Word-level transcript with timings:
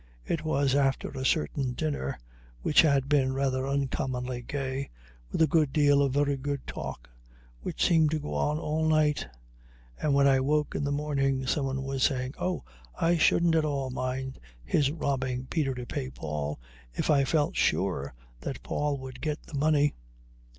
It 0.25 0.43
was 0.43 0.73
after 0.73 1.09
a 1.09 1.23
certain 1.23 1.73
dinner, 1.73 2.17
which 2.63 2.81
had 2.81 3.07
been 3.07 3.33
rather 3.33 3.67
uncommonly 3.67 4.41
gay, 4.41 4.89
with 5.31 5.43
a 5.43 5.47
good 5.47 5.71
deal 5.71 6.01
of 6.01 6.11
very 6.13 6.37
good 6.37 6.65
talk, 6.65 7.07
which 7.61 7.85
seemed 7.85 8.09
to 8.09 8.19
go 8.19 8.33
on 8.33 8.57
all 8.57 8.87
night, 8.87 9.27
and 10.01 10.15
when 10.15 10.25
I 10.25 10.39
woke 10.39 10.73
in 10.73 10.83
the 10.83 10.91
morning 10.91 11.45
someone 11.45 11.83
was 11.83 12.01
saying: 12.01 12.33
"Oh, 12.39 12.63
I 12.99 13.15
shouldn't 13.15 13.53
at 13.53 13.63
all 13.63 13.91
mind 13.91 14.39
his 14.65 14.89
robbing 14.89 15.45
Peter 15.45 15.75
to 15.75 15.85
pay 15.85 16.09
Paul, 16.09 16.59
if 16.95 17.11
I 17.11 17.23
felt 17.23 17.55
sure 17.55 18.15
that 18.39 18.63
Paul 18.63 18.97
would 18.97 19.21
get 19.21 19.43
the 19.43 19.53
money." 19.53 19.93